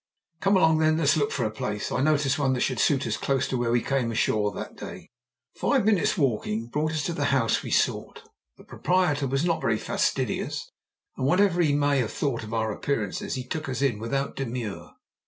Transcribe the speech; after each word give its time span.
"Come 0.39 0.57
along, 0.57 0.79
then. 0.79 0.97
Let's 0.97 1.15
look 1.15 1.29
for 1.31 1.45
a 1.45 1.51
place. 1.51 1.91
I 1.91 2.01
noticed 2.01 2.39
one 2.39 2.53
that 2.53 2.61
should 2.61 2.79
suit 2.79 3.05
us 3.05 3.17
close 3.17 3.47
to 3.49 3.55
where 3.55 3.69
we 3.69 3.83
came 3.83 4.11
ashore 4.11 4.51
that 4.53 4.75
day." 4.75 5.11
Five 5.53 5.85
minutes' 5.85 6.17
walking 6.17 6.65
brought 6.69 6.93
us 6.93 7.03
to 7.03 7.13
the 7.13 7.25
house 7.25 7.61
we 7.61 7.69
sought. 7.69 8.23
The 8.57 8.63
proprietor 8.63 9.27
was 9.27 9.45
not 9.45 9.61
very 9.61 9.77
fastidious, 9.77 10.67
and 11.17 11.27
whatever 11.27 11.61
he 11.61 11.75
may 11.75 11.99
have 11.99 12.11
thought 12.11 12.41
of 12.43 12.51
our 12.51 12.71
appearances 12.71 13.35
he 13.35 13.43
took 13.45 13.69
us 13.69 13.83
in 13.83 13.99
without 13.99 14.35
demur. 14.35 14.89